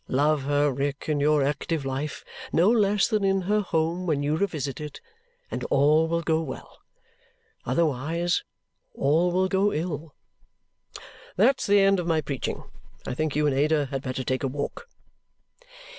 [0.07, 4.35] Love her, Rick, in your active life, no less than in her home when you
[4.35, 4.99] revisit it,
[5.51, 6.79] and all will go well.
[7.67, 8.41] Otherwise,
[8.95, 10.15] all will go ill.
[11.35, 12.63] That's the end of my preaching.
[13.05, 14.87] I think you and Ada had better take a walk."